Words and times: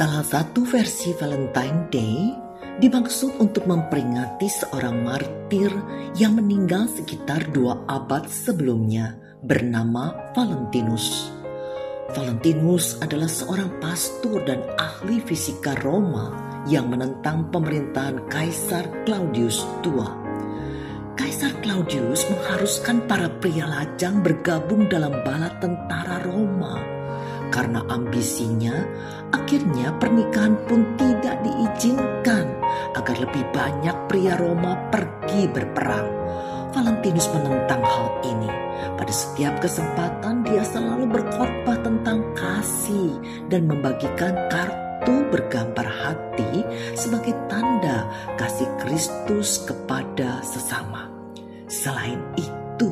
Salah 0.00 0.24
satu 0.24 0.64
versi 0.64 1.12
Valentine 1.12 1.92
Day 1.92 2.32
dimaksud 2.80 3.36
untuk 3.36 3.68
memperingati 3.68 4.48
seorang 4.48 5.04
martir 5.04 5.68
yang 6.16 6.40
meninggal 6.40 6.88
sekitar 6.88 7.52
dua 7.52 7.84
abad 7.84 8.24
sebelumnya 8.24 9.20
bernama 9.44 10.32
Valentinus. 10.32 11.28
Valentinus 12.16 12.96
adalah 13.04 13.28
seorang 13.28 13.76
pastor 13.76 14.40
dan 14.48 14.64
ahli 14.80 15.20
fisika 15.20 15.76
Roma 15.84 16.32
yang 16.64 16.88
menentang 16.88 17.52
pemerintahan 17.52 18.24
Kaisar 18.32 19.04
Claudius 19.04 19.60
II. 19.84 20.00
Kaisar 21.12 21.52
Claudius 21.60 22.24
mengharuskan 22.24 23.04
para 23.04 23.28
pria 23.36 23.68
lajang 23.68 24.24
bergabung 24.24 24.88
dalam 24.88 25.12
bala 25.20 25.60
tentara 25.60 26.24
Roma 26.24 26.89
karena 27.70 27.86
ambisinya, 27.86 28.74
akhirnya 29.30 29.94
pernikahan 30.02 30.58
pun 30.66 30.82
tidak 30.98 31.38
diizinkan 31.46 32.50
agar 32.98 33.14
lebih 33.22 33.46
banyak 33.54 33.94
pria 34.10 34.34
Roma 34.34 34.74
pergi 34.90 35.46
berperang. 35.46 36.10
Valentinus 36.74 37.30
menentang 37.30 37.78
hal 37.78 38.10
ini. 38.26 38.50
Pada 38.98 39.14
setiap 39.14 39.62
kesempatan 39.62 40.42
dia 40.42 40.66
selalu 40.66 41.14
berkhotbah 41.14 41.78
tentang 41.86 42.26
kasih 42.34 43.14
dan 43.46 43.70
membagikan 43.70 44.34
kartu 44.50 45.30
bergambar 45.30 45.86
hati 45.86 46.66
sebagai 46.98 47.38
tanda 47.46 48.10
kasih 48.34 48.66
Kristus 48.82 49.62
kepada 49.62 50.42
sesama. 50.42 51.06
Selain 51.70 52.18
itu, 52.34 52.90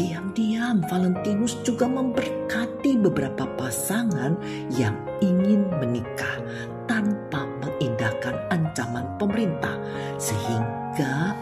diam-diam 0.00 0.53
Valentinus 0.72 1.60
juga 1.60 1.84
memberkati 1.84 2.96
beberapa 2.96 3.44
pasangan 3.60 4.40
yang 4.72 4.96
ingin 5.20 5.68
menikah 5.76 6.40
tanpa 6.88 7.44
mengindahkan 7.60 8.32
ancaman 8.48 9.04
pemerintah, 9.20 9.76
sehingga 10.16 11.36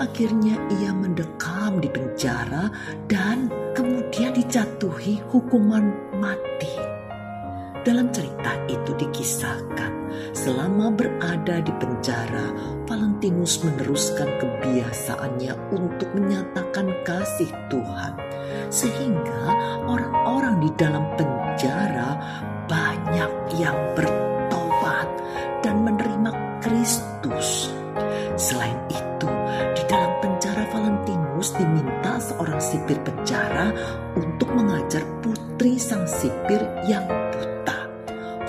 akhirnya 0.00 0.56
ia 0.80 0.90
mendekam 0.96 1.78
di 1.82 1.92
penjara 1.92 2.72
dan 3.04 3.52
kemudian 3.76 4.32
dijatuhi 4.32 5.20
hukuman 5.28 5.92
mati. 6.16 6.72
Dalam 7.84 8.08
cerita 8.16 8.56
itu 8.64 8.96
dikisahkan, 8.96 9.92
selama 10.32 10.88
berada 10.88 11.60
di 11.60 11.68
penjara, 11.76 12.48
Valentinus 12.88 13.60
meneruskan 13.60 14.40
kebiasaannya 14.40 15.52
untuk 15.68 16.08
menyatakan 16.16 16.88
kasih 17.04 17.52
Tuhan, 17.68 18.16
sehingga 18.74 19.54
orang-orang 19.86 20.66
di 20.66 20.70
dalam 20.74 21.06
penjara 21.14 22.18
banyak 22.66 23.32
yang 23.54 23.78
bertobat 23.94 25.06
dan 25.62 25.86
menerima 25.86 26.58
Kristus. 26.58 27.70
Selain 28.34 28.74
itu, 28.90 29.30
di 29.78 29.82
dalam 29.86 30.10
penjara 30.18 30.66
Valentinus 30.74 31.54
diminta 31.54 32.18
seorang 32.18 32.58
sipir 32.58 32.98
penjara 33.06 33.70
untuk 34.18 34.50
mengajar 34.50 35.06
putri 35.22 35.78
sang 35.78 36.02
sipir 36.10 36.58
yang 36.90 37.06
buta. 37.06 37.78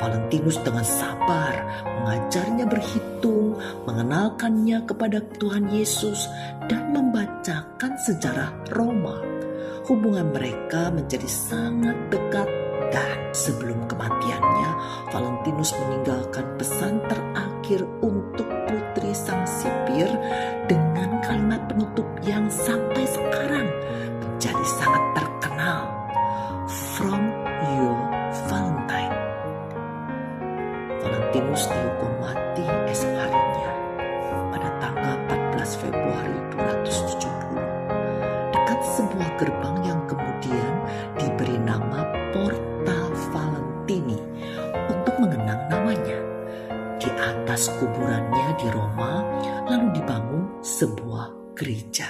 Valentinus 0.01 0.57
dengan 0.65 0.81
sabar 0.81 1.53
mengajarnya 1.85 2.65
berhitung, 2.65 3.61
mengenalkannya 3.85 4.89
kepada 4.89 5.21
Tuhan 5.37 5.69
Yesus, 5.69 6.25
dan 6.65 6.93
membacakan 6.93 7.93
sejarah 8.01 8.49
Roma. 8.73 9.34
Hubungan 9.85 10.33
mereka 10.33 10.89
menjadi 10.89 11.29
sangat 11.29 11.97
dekat 12.09 12.49
dan 12.89 13.17
sebelum 13.35 13.85
kematiannya, 13.85 14.69
Valentinus 15.13 15.75
meninggalkan 15.77 16.45
pesan 16.57 17.01
terakhir 17.05 17.85
untuk 18.01 18.47
putri 18.65 19.11
sang 19.13 19.45
sipir 19.45 20.09
dengan 20.65 21.21
kalimat 21.25 21.65
penutup 21.69 22.05
yang 22.25 22.49
sampai 22.49 23.05
sekarang 23.05 23.67
menjadi 24.21 24.65
sangat 24.79 25.03
terkenal. 25.17 25.81
From 26.95 27.21
your 27.77 27.97
Valentine. 28.47 29.15
Valentinus 31.03 31.63
dihukum 31.67 31.94
gerbang 39.35 39.77
yang 39.83 40.01
kemudian 40.07 40.73
diberi 41.19 41.57
nama 41.59 42.07
Porta 42.31 42.99
Valentini 43.31 44.19
untuk 44.87 45.15
mengenang 45.19 45.67
namanya. 45.71 46.19
Di 46.95 47.11
atas 47.11 47.69
kuburannya 47.77 48.55
di 48.57 48.67
Roma 48.71 49.21
lalu 49.67 49.99
dibangun 49.99 50.63
sebuah 50.63 51.55
gereja. 51.55 52.07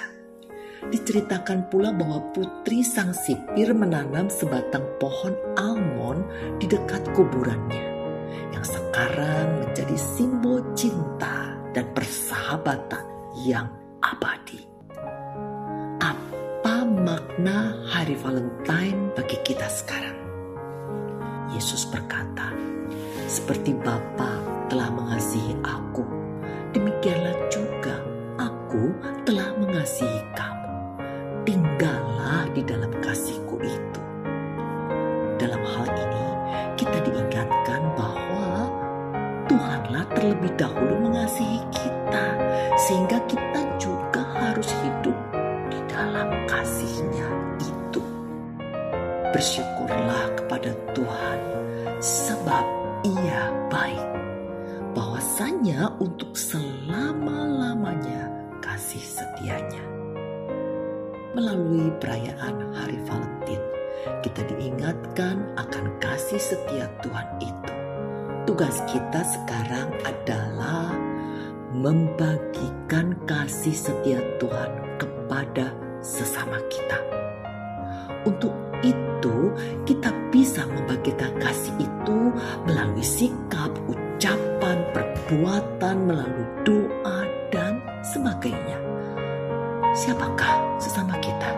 Diceritakan 0.85 1.65
pula 1.73 1.89
bahwa 1.89 2.21
putri 2.29 2.85
sang 2.85 3.09
sipir 3.09 3.73
menanam 3.73 4.29
sebatang 4.29 4.85
pohon 5.01 5.33
almond 5.57 6.21
di 6.61 6.69
dekat 6.69 7.09
kuburannya 7.17 7.85
yang 8.53 8.61
sekarang 8.61 9.65
menjadi 9.65 9.97
simbol 9.97 10.61
cinta 10.77 11.57
dan 11.73 11.89
persahabatan 11.97 13.03
yang 13.41 13.65
abadi. 14.05 14.74
Makna 17.35 17.75
hari 17.91 18.15
Valentine 18.15 19.11
bagi 19.11 19.35
kita 19.43 19.67
sekarang? 19.67 20.15
Yesus 21.51 21.83
berkata, 21.91 22.55
"Seperti 23.27 23.75
Bapa 23.75 24.39
Bahwasanya 55.35 55.91
untuk 55.99 56.31
selama-lamanya 56.31 58.31
kasih 58.63 59.03
setianya. 59.03 59.83
Melalui 61.35 61.91
perayaan 61.99 62.71
Hari 62.71 62.95
Valentin, 63.03 63.59
kita 64.23 64.47
diingatkan 64.47 65.43
akan 65.59 65.99
kasih 65.99 66.39
setia 66.39 66.87
Tuhan 67.03 67.27
itu. 67.43 67.73
Tugas 68.47 68.79
kita 68.87 69.27
sekarang 69.27 69.91
adalah 70.07 70.95
membagikan 71.75 73.19
kasih 73.27 73.75
setia 73.75 74.23
Tuhan 74.39 74.71
kepada 75.03 75.75
sesama 75.99 76.63
kita. 76.71 77.03
Untuk 78.23 78.55
itu, 78.87 79.51
kita 79.83 80.15
bisa 80.31 80.63
membagikan 80.63 81.35
kasih 81.43 81.75
itu 81.83 82.31
melalui 82.63 83.03
sikap, 83.03 83.44
perbuatan, 85.25 86.05
melalui 86.05 86.45
doa, 86.61 87.25
dan 87.49 87.81
sebagainya. 88.13 88.77
Siapakah 89.97 90.77
sesama 90.77 91.17
kita? 91.17 91.49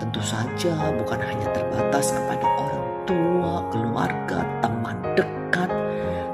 Tentu 0.00 0.24
saja 0.24 0.72
bukan 0.96 1.20
hanya 1.20 1.44
terbatas 1.52 2.16
kepada 2.16 2.46
orang 2.56 2.86
tua, 3.04 3.52
keluarga, 3.68 4.40
teman 4.64 4.96
dekat, 5.12 5.70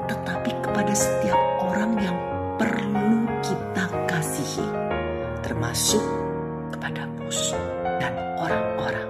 tetapi 0.07 0.51
kepada 0.63 0.93
setiap 0.95 1.39
orang 1.59 1.99
yang 1.99 2.15
perlu 2.55 3.27
kita 3.43 3.91
kasihi, 4.07 4.63
termasuk 5.43 6.03
kepada 6.71 7.11
musuh 7.19 7.65
dan 7.99 8.15
orang-orang 8.39 9.09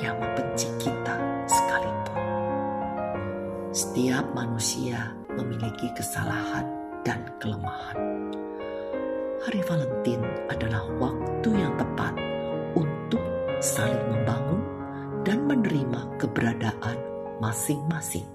yang 0.00 0.16
membenci 0.16 0.72
kita 0.80 1.20
sekalipun. 1.44 2.24
Setiap 3.76 4.24
manusia 4.32 5.21
memiliki 5.36 5.90
kesalahan 5.96 6.66
dan 7.02 7.26
kelemahan. 7.42 8.30
Hari 9.42 9.60
Valentin 9.66 10.22
adalah 10.46 10.86
waktu 11.02 11.50
yang 11.50 11.74
tepat 11.74 12.14
untuk 12.78 13.22
saling 13.58 14.06
membangun 14.06 14.62
dan 15.26 15.42
menerima 15.50 16.00
keberadaan 16.18 16.98
masing-masing. 17.42 18.26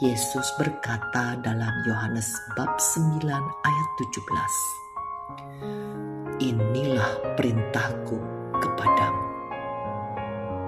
Yesus 0.00 0.52
berkata 0.60 1.40
dalam 1.40 1.72
Yohanes 1.88 2.28
bab 2.52 2.76
9 2.76 3.16
ayat 3.64 3.88
17. 3.96 6.44
Inilah 6.44 7.16
perintahku 7.32 8.20
kepadamu. 8.60 9.24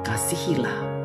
Kasihilah 0.01 0.98